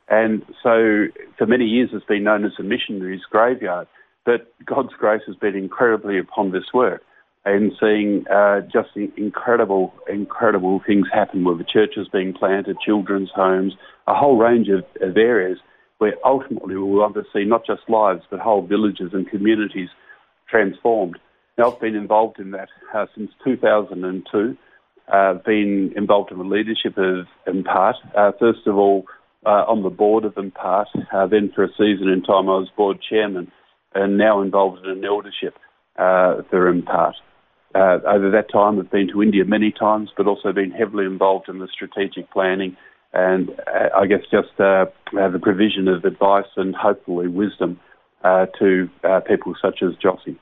And 0.09 0.43
so 0.62 1.07
for 1.38 1.47
many 1.47 1.64
years 1.64 1.90
it's 1.93 2.05
been 2.05 2.25
known 2.25 2.45
as 2.45 2.52
a 2.59 2.62
missionary's 2.62 3.25
graveyard. 3.31 3.88
But 4.25 4.52
God's 4.64 4.93
grace 4.99 5.23
has 5.26 5.37
been 5.37 5.57
incredibly 5.57 6.19
upon 6.19 6.52
this 6.52 6.75
work 6.75 7.02
and 7.47 7.73
seeing 7.81 8.25
uh, 8.28 8.61
just 8.62 8.88
incredible, 9.16 9.95
incredible 10.12 10.83
things 10.85 11.07
happen 11.12 11.45
with 11.45 11.59
the 11.59 11.64
churches 11.64 12.09
being 12.12 12.35
planted, 12.35 12.76
children's 12.85 13.31
homes, 13.35 13.75
a 14.09 14.14
whole 14.14 14.37
range 14.37 14.69
of, 14.69 14.85
of 15.00 15.16
areas 15.16 15.59
where 15.99 16.14
ultimately 16.25 16.76
we 16.76 16.83
want 16.83 17.14
to 17.14 17.23
see 17.33 17.45
not 17.45 17.64
just 17.64 17.83
lives 17.88 18.23
but 18.31 18.40
whole 18.40 18.66
villages 18.66 19.11
and 19.12 19.31
communities 19.31 19.88
transformed. 20.50 21.19
Now, 21.59 21.73
I've 21.73 21.81
been 21.81 21.95
involved 21.95 22.39
in 22.39 22.51
that 22.53 22.69
uh, 22.95 23.07
since 23.17 23.31
2002. 23.45 24.57
Uh, 25.13 25.35
been 25.45 25.93
involved 25.97 26.33
in 26.33 26.39
the 26.39 26.45
leadership 26.45 26.99
of 26.99 27.27
Empart. 27.47 27.97
Uh, 28.17 28.33
first 28.39 28.67
of 28.67 28.77
all, 28.77 29.07
uh, 29.47 29.65
on 29.69 29.83
the 29.83 29.91
board 29.91 30.25
of 30.25 30.37
Empart. 30.37 30.89
Uh, 31.13 31.27
then, 31.27 31.53
for 31.55 31.65
a 31.65 31.69
season 31.69 32.09
in 32.09 32.23
time, 32.23 32.49
I 32.49 32.59
was 32.59 32.69
board 32.77 32.99
chairman, 33.09 33.51
and 33.95 34.19
now 34.19 34.43
involved 34.43 34.85
in 34.85 34.91
an 34.91 35.05
eldership 35.05 35.55
uh, 35.97 36.43
for 36.51 36.69
Empart. 36.69 37.15
Uh, 37.75 37.99
over 38.07 38.31
that 38.31 38.51
time, 38.53 38.79
I've 38.79 38.91
been 38.91 39.09
to 39.09 39.23
India 39.23 39.45
many 39.45 39.71
times, 39.71 40.11
but 40.17 40.27
also 40.27 40.53
been 40.53 40.71
heavily 40.71 41.05
involved 41.05 41.49
in 41.49 41.59
the 41.59 41.69
strategic 41.73 42.31
planning 42.33 42.77
and 43.17 43.51
I 43.97 44.07
guess 44.07 44.21
just 44.31 44.61
uh, 44.61 44.87
the 45.13 45.41
provision 45.41 45.89
of 45.89 46.05
advice 46.05 46.51
and 46.57 46.75
hopefully 46.75 47.29
wisdom 47.29 47.81
uh, 48.23 48.47
to 48.59 48.91
uh, 49.05 49.21
people 49.21 49.55
such 49.61 49.83
as 49.83 49.95
Jossie. 50.05 50.37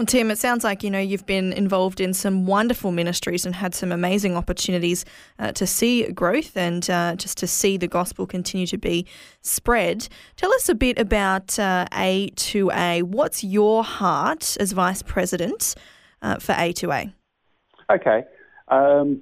Well, 0.00 0.06
Tim, 0.06 0.30
it 0.30 0.38
sounds 0.38 0.64
like 0.64 0.82
you 0.82 0.90
know 0.90 0.98
you've 0.98 1.26
been 1.26 1.52
involved 1.52 2.00
in 2.00 2.14
some 2.14 2.46
wonderful 2.46 2.90
ministries 2.90 3.44
and 3.44 3.54
had 3.54 3.74
some 3.74 3.92
amazing 3.92 4.34
opportunities 4.34 5.04
uh, 5.38 5.52
to 5.52 5.66
see 5.66 6.10
growth 6.10 6.56
and 6.56 6.88
uh, 6.88 7.16
just 7.16 7.36
to 7.36 7.46
see 7.46 7.76
the 7.76 7.86
gospel 7.86 8.26
continue 8.26 8.66
to 8.68 8.78
be 8.78 9.04
spread. 9.42 10.08
Tell 10.36 10.50
us 10.54 10.70
a 10.70 10.74
bit 10.74 10.98
about 10.98 11.48
A2A. 11.48 13.02
What's 13.02 13.44
your 13.44 13.84
heart 13.84 14.56
as 14.58 14.72
vice 14.72 15.02
president 15.02 15.74
for 16.22 16.54
A2A? 16.54 17.12
Okay. 17.92 18.24
Um, 18.68 19.20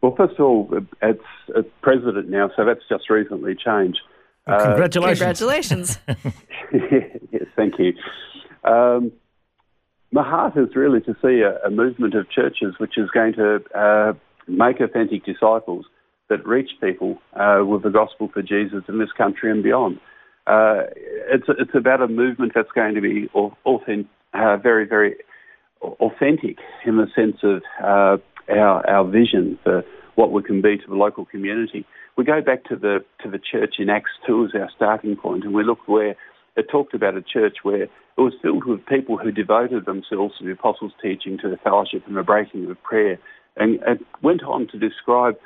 well, 0.00 0.14
first 0.16 0.32
of 0.38 0.40
all, 0.40 0.78
it's, 1.02 1.20
it's 1.48 1.68
president 1.82 2.30
now, 2.30 2.50
so 2.56 2.64
that's 2.64 2.88
just 2.88 3.10
recently 3.10 3.54
changed. 3.54 4.00
Well, 4.46 4.64
congratulations. 4.64 6.00
Uh, 6.08 6.14
congratulations. 6.14 6.32
yes, 7.32 7.48
thank 7.54 7.74
you. 7.78 7.92
Um, 8.64 9.12
my 10.12 10.28
heart 10.28 10.56
is 10.56 10.74
really 10.74 11.00
to 11.00 11.14
see 11.22 11.40
a, 11.40 11.66
a, 11.66 11.70
movement 11.70 12.14
of 12.14 12.28
churches 12.30 12.74
which 12.78 12.98
is 12.98 13.08
going 13.10 13.32
to 13.34 13.60
uh, 13.74 14.12
make 14.48 14.80
authentic 14.80 15.24
disciples 15.24 15.86
that 16.28 16.46
reach 16.46 16.70
people 16.80 17.18
uh, 17.34 17.62
with 17.64 17.82
the 17.82 17.90
gospel 17.90 18.28
for 18.32 18.42
Jesus 18.42 18.82
in 18.88 18.98
this 18.98 19.12
country 19.16 19.50
and 19.50 19.62
beyond. 19.62 19.98
Uh, 20.46 20.82
it's, 21.28 21.46
it's 21.48 21.74
about 21.74 22.02
a 22.02 22.08
movement 22.08 22.52
that's 22.54 22.70
going 22.74 22.94
to 22.94 23.00
be 23.00 23.28
authentic, 23.34 24.06
uh, 24.34 24.56
very, 24.56 24.86
very 24.86 25.16
authentic 25.82 26.58
in 26.86 26.96
the 26.96 27.06
sense 27.14 27.36
of 27.42 27.62
uh, 27.82 28.16
our, 28.52 28.88
our 28.88 29.04
vision 29.08 29.58
for 29.62 29.84
what 30.14 30.32
we 30.32 30.42
can 30.42 30.60
be 30.60 30.76
to 30.76 30.86
the 30.88 30.94
local 30.94 31.24
community. 31.24 31.84
We 32.16 32.24
go 32.24 32.40
back 32.40 32.64
to 32.64 32.76
the 32.76 32.98
to 33.22 33.30
the 33.30 33.38
church 33.38 33.76
in 33.78 33.88
Acts 33.88 34.10
2 34.26 34.46
as 34.46 34.60
our 34.60 34.68
starting 34.74 35.16
point, 35.16 35.44
and 35.44 35.54
we 35.54 35.64
look 35.64 35.86
where 35.86 36.16
it 36.56 36.68
talked 36.70 36.94
about 36.94 37.16
a 37.16 37.22
church 37.22 37.58
where 37.62 37.82
it 37.82 37.90
was 38.16 38.34
filled 38.42 38.64
with 38.64 38.84
people 38.86 39.16
who 39.16 39.30
devoted 39.30 39.86
themselves 39.86 40.34
to 40.38 40.44
the 40.44 40.52
apostles' 40.52 40.92
teaching, 41.02 41.38
to 41.38 41.48
the 41.48 41.56
fellowship 41.56 42.02
and 42.06 42.16
the 42.16 42.22
breaking 42.22 42.70
of 42.70 42.82
prayer, 42.82 43.18
and 43.56 43.74
it 43.86 44.00
went 44.22 44.42
on 44.42 44.68
to 44.68 44.78
describe 44.78 45.36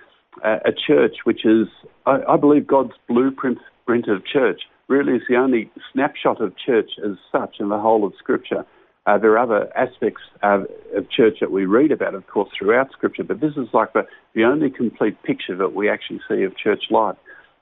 uh, 0.44 0.58
a 0.64 0.72
church 0.72 1.18
which 1.24 1.44
is, 1.44 1.68
I, 2.06 2.20
I 2.28 2.36
believe, 2.36 2.66
God's 2.66 2.94
blueprint 3.08 3.58
print 3.86 4.08
of 4.08 4.24
church. 4.26 4.62
Really, 4.88 5.14
is 5.14 5.22
the 5.28 5.36
only 5.36 5.70
snapshot 5.92 6.40
of 6.40 6.54
church 6.58 6.90
as 7.04 7.16
such 7.32 7.56
in 7.58 7.68
the 7.70 7.78
whole 7.78 8.06
of 8.06 8.12
Scripture. 8.18 8.66
Uh, 9.06 9.18
there 9.18 9.32
are 9.32 9.38
other 9.38 9.76
aspects 9.76 10.22
of 10.42 10.66
church 11.10 11.36
that 11.40 11.50
we 11.50 11.66
read 11.66 11.92
about, 11.92 12.14
of 12.14 12.26
course, 12.26 12.48
throughout 12.58 12.90
Scripture, 12.92 13.24
but 13.24 13.40
this 13.40 13.52
is 13.56 13.68
like 13.72 13.92
the, 13.92 14.06
the 14.34 14.44
only 14.44 14.70
complete 14.70 15.22
picture 15.22 15.56
that 15.56 15.74
we 15.74 15.88
actually 15.88 16.20
see 16.28 16.42
of 16.42 16.56
church 16.56 16.84
life. 16.90 17.16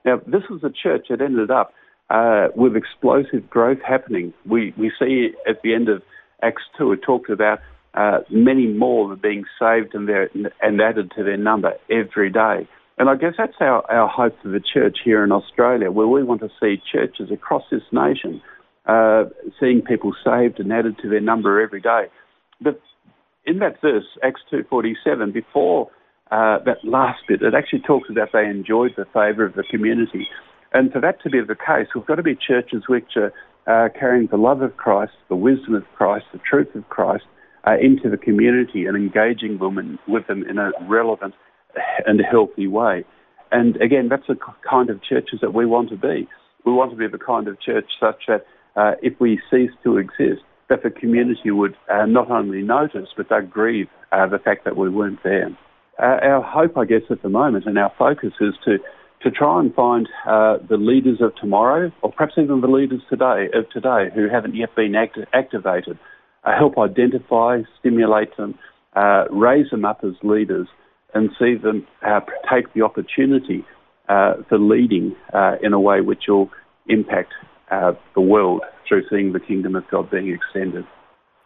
Now, 0.05 0.21
this 0.27 0.43
was 0.51 0.63
a 0.65 0.71
church 0.71 1.07
that 1.11 1.21
ended 1.21 1.51
up 1.51 1.73
uh, 2.11 2.49
with 2.55 2.77
explosive 2.77 3.49
growth 3.49 3.79
happening. 3.87 4.33
We, 4.47 4.75
we 4.77 4.93
see 4.99 5.33
at 5.49 5.63
the 5.63 5.75
end 5.75 5.89
of 5.89 6.03
Acts 6.43 6.63
2, 6.79 6.93
it 6.93 7.03
talks 7.03 7.31
about 7.31 7.61
uh, 7.95 8.19
many 8.31 8.67
more 8.67 9.15
being 9.17 9.45
saved 9.59 9.95
and, 9.95 10.09
and 10.61 10.81
added 10.81 11.13
to 11.17 11.25
their 11.25 11.37
number 11.37 11.75
every 11.91 12.31
day. 12.31 12.69
And 12.99 13.09
I 13.09 13.17
guess 13.17 13.35
that's 13.39 13.57
our, 13.61 13.91
our 13.91 14.09
hope 14.09 14.37
for 14.43 14.49
the 14.49 14.61
church 14.61 14.99
here 15.05 15.25
in 15.25 15.33
Australia, 15.33 15.91
where 15.91 16.07
we 16.07 16.23
want 16.23 16.41
to 16.43 16.51
see 16.61 16.81
churches 16.93 17.31
across 17.31 17.65
this 17.71 17.83
nation 17.91 18.43
uh, 18.87 19.25
seeing 19.61 19.83
people 19.83 20.13
saved 20.25 20.59
and 20.61 20.73
added 20.73 20.97
to 21.03 21.09
their 21.09 21.21
number 21.21 21.61
every 21.61 21.81
day. 21.81 22.05
But 22.61 22.81
in 23.45 23.59
that 23.59 23.81
verse, 23.81 24.05
Acts 24.23 24.43
2.47, 24.53 25.33
before 25.33 25.89
uh, 26.31 26.59
that 26.65 26.85
last 26.85 27.21
bit, 27.29 27.43
it 27.43 27.55
actually 27.55 27.81
talks 27.81 28.09
about 28.11 28.31
they 28.33 28.47
enjoyed 28.47 28.93
the 28.97 29.05
favour 29.07 29.45
of 29.45 29.55
the 29.55 29.65
community. 29.71 30.27
And 30.73 30.93
for 30.93 31.01
that 31.01 31.23
to 31.23 31.31
be 31.31 31.41
the 31.41 31.55
case, 31.55 31.89
we've 31.95 32.07
got 32.07 32.17
to 32.17 32.23
be 32.23 32.35
churches 32.35 32.85
which 32.89 33.17
are 33.17 33.33
uh, 33.67 33.89
carrying 33.99 34.27
the 34.29 34.37
love 34.37 34.63
of 34.63 34.77
Christ, 34.77 35.13
the 35.29 35.37
wisdom 35.37 35.75
of 35.75 35.85
Christ, 35.97 36.27
the 36.33 36.39
truth 36.39 36.75
of 36.75 36.89
Christ 36.89 37.25
uh, 37.67 37.77
into 37.81 38.11
the 38.11 38.17
community 38.17 38.87
and 38.87 38.97
engaging 38.97 39.59
in, 39.61 39.99
with 40.09 40.27
them 40.27 40.45
in 40.49 40.59
a 40.59 40.73
relevant 40.89 41.35
and 42.07 42.21
healthy 42.21 42.67
way. 42.67 43.05
And 43.51 43.77
again, 43.77 44.09
that's 44.09 44.27
the 44.29 44.37
kind 44.69 44.89
of 44.91 45.03
churches 45.03 45.41
that 45.43 45.55
we 45.55 45.67
want 45.67 45.91
to 45.91 45.97
be. 45.97 46.27
We 46.65 46.73
want 46.73 46.91
to 46.93 46.97
be 46.97 47.07
the 47.07 47.19
kind 47.19 47.49
of 47.49 47.61
church 47.61 47.91
such 48.01 48.23
that 48.29 48.47
uh, 48.77 48.93
if 49.03 49.21
we 49.21 49.41
cease 49.51 49.71
to 49.85 49.99
exist, 49.99 50.43
that 50.69 50.83
the 50.83 50.91
community 50.91 51.51
would 51.51 51.77
uh, 51.93 52.07
not 52.07 52.31
only 52.31 52.63
notice, 52.63 53.09
but 53.17 53.29
they'd 53.29 53.51
grieve 53.51 53.89
uh, 54.11 54.27
the 54.27 54.39
fact 54.39 54.65
that 54.65 54.77
we 54.77 54.89
weren't 54.89 55.23
there. 55.23 55.51
Uh, 55.99 56.19
our 56.23 56.43
hope, 56.43 56.79
I 56.79 56.87
guess, 56.87 57.03
at 57.11 57.23
the 57.23 57.29
moment 57.29 57.67
and 57.67 57.79
our 57.79 57.93
focus 57.99 58.33
is 58.41 58.55
to, 58.65 58.79
to 59.23 59.31
try 59.31 59.61
and 59.61 59.75
find 59.75 60.09
uh, 60.27 60.59
the 60.69 60.77
leaders 60.77 61.21
of 61.21 61.35
tomorrow, 61.37 61.93
or 62.03 62.13
perhaps 62.13 62.35
even 62.37 62.61
the 62.61 62.67
leaders 62.67 63.03
today 63.09 63.49
of 63.55 63.69
today 63.71 64.11
who 64.15 64.29
haven't 64.29 64.55
yet 64.55 64.75
been 64.75 64.95
act- 64.95 65.19
activated, 65.33 65.99
uh, 66.45 66.57
help 66.57 66.79
identify, 66.79 67.61
stimulate 67.79 68.37
them, 68.37 68.59
raise 69.31 69.71
them 69.71 69.85
up 69.85 70.01
as 70.05 70.15
leaders, 70.23 70.69
and 71.15 71.31
see 71.39 71.55
them 71.55 71.87
take 72.53 72.73
the 72.75 72.83
opportunity 72.83 73.65
for 74.07 74.59
leading 74.59 75.15
in 75.63 75.73
a 75.73 75.81
way 75.81 76.01
which 76.01 76.25
will 76.29 76.51
impact 76.89 77.33
uh, 77.71 77.93
the 78.15 78.21
world 78.21 78.63
through 78.87 79.03
seeing 79.09 79.33
the 79.33 79.41
kingdom 79.41 79.75
of 79.77 79.85
God 79.91 80.11
being 80.11 80.29
extended. 80.31 80.85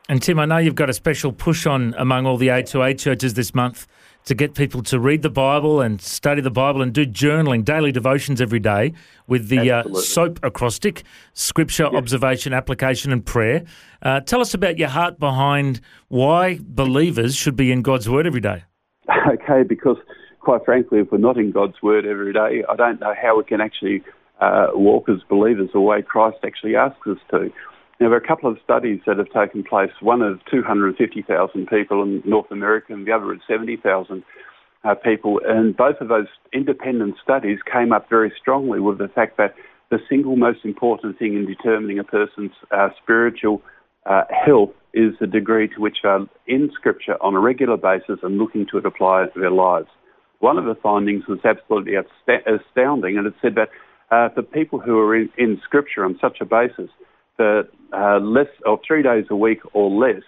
And 0.08 0.22
Tim, 0.22 0.38
I 0.38 0.44
know 0.44 0.58
you've 0.58 0.76
got 0.76 0.88
a 0.88 0.92
special 0.92 1.32
push 1.32 1.66
on 1.66 1.92
among 1.98 2.26
all 2.26 2.36
the 2.36 2.48
A2A 2.48 2.96
churches 2.96 3.34
this 3.34 3.54
month 3.54 3.88
to 4.26 4.36
get 4.36 4.54
people 4.54 4.80
to 4.84 5.00
read 5.00 5.22
the 5.22 5.30
Bible 5.30 5.80
and 5.80 6.00
study 6.00 6.40
the 6.40 6.50
Bible 6.50 6.80
and 6.80 6.92
do 6.92 7.04
journaling, 7.04 7.64
daily 7.64 7.90
devotions 7.90 8.40
every 8.40 8.60
day 8.60 8.92
with 9.26 9.48
the 9.48 9.70
uh, 9.70 9.82
SOAP 9.94 10.38
acrostic, 10.44 11.02
scripture, 11.32 11.86
observation, 11.86 12.52
application, 12.52 13.10
and 13.10 13.26
prayer. 13.26 13.64
Uh, 14.00 14.20
tell 14.20 14.40
us 14.40 14.54
about 14.54 14.78
your 14.78 14.88
heart 14.88 15.18
behind 15.18 15.80
why 16.06 16.60
believers 16.62 17.34
should 17.34 17.56
be 17.56 17.72
in 17.72 17.82
God's 17.82 18.08
Word 18.08 18.26
every 18.26 18.40
day. 18.40 18.64
Okay, 19.26 19.64
because 19.64 19.96
quite 20.38 20.64
frankly, 20.64 21.00
if 21.00 21.10
we're 21.10 21.18
not 21.18 21.36
in 21.36 21.50
God's 21.50 21.82
Word 21.82 22.06
every 22.06 22.32
day, 22.32 22.62
I 22.68 22.76
don't 22.76 23.00
know 23.00 23.12
how 23.20 23.36
we 23.36 23.42
can 23.42 23.60
actually 23.60 24.02
uh, 24.40 24.68
walk 24.72 25.08
as 25.08 25.16
believers 25.28 25.70
the 25.72 25.80
way 25.80 26.00
Christ 26.02 26.38
actually 26.44 26.76
asks 26.76 27.06
us 27.08 27.18
to. 27.30 27.50
Now, 27.99 28.09
there 28.09 28.19
are 28.19 28.23
a 28.23 28.26
couple 28.26 28.50
of 28.50 28.59
studies 28.62 29.00
that 29.07 29.17
have 29.17 29.31
taken 29.31 29.65
place, 29.65 29.91
one 30.00 30.21
of 30.21 30.41
250,000 30.50 31.67
people 31.67 32.03
in 32.03 32.23
North 32.26 32.50
America 32.50 32.93
and 32.93 33.07
the 33.07 33.12
other 33.12 33.33
of 33.33 33.41
70,000 33.49 34.23
uh, 34.85 34.95
people, 34.95 35.41
and 35.45 35.75
both 35.75 35.97
of 36.00 36.09
those 36.09 36.26
independent 36.53 37.17
studies 37.23 37.59
came 37.73 37.93
up 37.93 38.09
very 38.11 38.33
strongly 38.38 38.81
with 38.81 38.99
the 38.99 39.09
fact 39.09 39.38
that 39.38 39.55
the 39.91 39.99
single 40.09 40.37
most 40.37 40.65
important 40.65 41.19
thing 41.19 41.35
in 41.35 41.47
determining 41.47 41.99
a 41.99 42.05
person's 42.05 42.53
uh, 42.71 42.88
spiritual 43.03 43.62
uh, 44.05 44.23
health 44.45 44.71
is 44.93 45.15
the 45.21 45.26
degree 45.26 45.69
to 45.69 45.81
which 45.81 45.99
they're 46.03 46.26
in 46.47 46.71
Scripture 46.75 47.17
on 47.23 47.35
a 47.35 47.41
regular 47.41 47.76
basis 47.76 48.19
and 48.23 48.38
looking 48.38 48.67
to 48.71 48.79
it 48.79 48.87
apply 48.87 49.26
to 49.33 49.41
their 49.41 49.50
lives. 49.50 49.88
One 50.41 50.59
of 50.59 50.67
the 50.67 50.75
findings 50.75 51.26
was 51.26 51.38
absolutely 51.45 51.95
astounding, 51.97 53.17
and 53.17 53.26
it 53.26 53.35
said 53.41 53.55
that 53.55 53.71
uh, 54.11 54.29
for 54.35 54.43
people 54.43 54.79
who 54.79 54.99
are 54.99 55.17
in, 55.17 55.31
in 55.38 55.61
Scripture 55.65 56.05
on 56.05 56.19
such 56.21 56.38
a 56.41 56.45
basis, 56.45 56.91
for 57.37 57.64
uh, 57.93 58.19
less 58.19 58.49
or 58.64 58.81
three 58.87 59.02
days 59.02 59.25
a 59.31 59.37
week 59.37 59.61
or 59.73 59.90
less, 59.90 60.23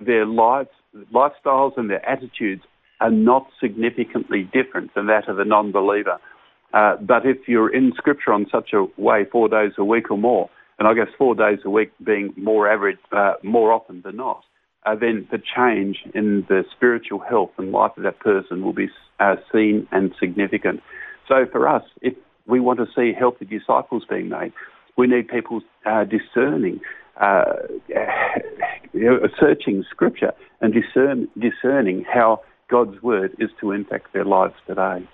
their 0.00 0.26
lives, 0.26 0.70
lifestyles 1.12 1.76
and 1.76 1.90
their 1.90 2.06
attitudes 2.08 2.62
are 3.00 3.10
not 3.10 3.46
significantly 3.60 4.48
different 4.52 4.94
than 4.94 5.06
that 5.06 5.28
of 5.28 5.38
a 5.38 5.44
non-believer. 5.44 6.18
Uh, 6.72 6.96
but 6.96 7.26
if 7.26 7.36
you're 7.46 7.72
in 7.72 7.92
Scripture 7.96 8.32
on 8.32 8.46
such 8.50 8.72
a 8.72 8.86
way, 9.00 9.24
four 9.30 9.48
days 9.48 9.72
a 9.76 9.84
week 9.84 10.10
or 10.10 10.18
more, 10.18 10.48
and 10.78 10.88
I 10.88 10.94
guess 10.94 11.08
four 11.18 11.34
days 11.34 11.58
a 11.64 11.70
week 11.70 11.92
being 12.04 12.32
more 12.36 12.70
average, 12.70 12.98
uh, 13.12 13.34
more 13.42 13.72
often 13.72 14.02
than 14.02 14.16
not, 14.16 14.42
uh, 14.84 14.94
then 14.94 15.28
the 15.30 15.38
change 15.38 15.98
in 16.14 16.44
the 16.48 16.64
spiritual 16.74 17.18
health 17.20 17.50
and 17.58 17.70
life 17.70 17.92
of 17.96 18.02
that 18.04 18.18
person 18.20 18.64
will 18.64 18.72
be 18.72 18.88
uh, 19.20 19.36
seen 19.52 19.86
and 19.92 20.12
significant. 20.18 20.80
So 21.28 21.46
for 21.50 21.68
us, 21.68 21.84
if 22.00 22.14
we 22.46 22.60
want 22.60 22.78
to 22.78 22.86
see 22.96 23.12
healthy 23.16 23.44
disciples 23.44 24.04
being 24.08 24.28
made. 24.28 24.52
We 24.96 25.06
need 25.06 25.28
people 25.28 25.60
uh, 25.86 26.04
discerning, 26.04 26.80
uh, 27.20 27.54
searching 29.40 29.84
Scripture 29.90 30.32
and 30.60 30.72
discern, 30.72 31.28
discerning 31.38 32.04
how 32.12 32.42
God's 32.70 33.02
Word 33.02 33.34
is 33.38 33.50
to 33.60 33.72
impact 33.72 34.12
their 34.12 34.24
lives 34.24 34.54
today. 34.66 35.06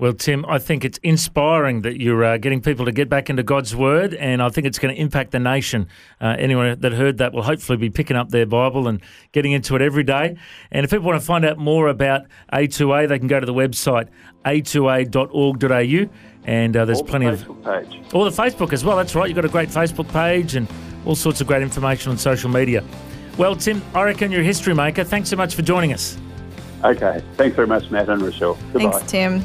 Well, 0.00 0.14
Tim, 0.14 0.46
I 0.48 0.58
think 0.58 0.86
it's 0.86 0.96
inspiring 1.02 1.82
that 1.82 2.00
you're 2.00 2.24
uh, 2.24 2.38
getting 2.38 2.62
people 2.62 2.86
to 2.86 2.92
get 2.92 3.10
back 3.10 3.28
into 3.28 3.42
God's 3.42 3.76
Word, 3.76 4.14
and 4.14 4.42
I 4.42 4.48
think 4.48 4.66
it's 4.66 4.78
going 4.78 4.94
to 4.94 4.98
impact 4.98 5.30
the 5.30 5.38
nation. 5.38 5.88
Uh, 6.22 6.36
anyone 6.38 6.80
that 6.80 6.92
heard 6.94 7.18
that 7.18 7.34
will 7.34 7.42
hopefully 7.42 7.76
be 7.76 7.90
picking 7.90 8.16
up 8.16 8.30
their 8.30 8.46
Bible 8.46 8.88
and 8.88 9.02
getting 9.32 9.52
into 9.52 9.76
it 9.76 9.82
every 9.82 10.02
day. 10.02 10.38
And 10.70 10.84
if 10.84 10.90
people 10.90 11.04
want 11.04 11.20
to 11.20 11.26
find 11.26 11.44
out 11.44 11.58
more 11.58 11.88
about 11.88 12.22
A2A, 12.50 13.08
they 13.08 13.18
can 13.18 13.28
go 13.28 13.40
to 13.40 13.44
the 13.44 13.52
website 13.52 14.08
a2a.org.au, 14.46 16.10
and 16.44 16.76
uh, 16.78 16.84
there's 16.86 17.00
Or 17.00 17.04
the 17.04 17.10
plenty 17.10 17.26
of. 17.26 17.40
Facebook 17.40 17.90
page. 17.90 18.14
Or 18.14 18.24
the 18.30 18.42
Facebook 18.42 18.72
as 18.72 18.82
well, 18.82 18.96
that's 18.96 19.14
right. 19.14 19.28
You've 19.28 19.36
got 19.36 19.44
a 19.44 19.48
great 19.48 19.68
Facebook 19.68 20.10
page 20.10 20.54
and 20.54 20.66
all 21.04 21.14
sorts 21.14 21.42
of 21.42 21.46
great 21.46 21.60
information 21.60 22.10
on 22.10 22.16
social 22.16 22.48
media. 22.48 22.82
Well, 23.36 23.54
Tim, 23.54 23.82
I 23.94 24.04
reckon 24.04 24.32
you're 24.32 24.40
a 24.40 24.44
history 24.44 24.74
maker. 24.74 25.04
Thanks 25.04 25.28
so 25.28 25.36
much 25.36 25.54
for 25.54 25.60
joining 25.60 25.92
us. 25.92 26.16
Okay. 26.84 27.22
Thanks 27.36 27.54
very 27.54 27.68
much, 27.68 27.90
Matt 27.90 28.08
and 28.08 28.22
Rochelle. 28.22 28.56
Goodbye. 28.72 28.92
Thanks, 28.92 29.10
Tim. 29.10 29.44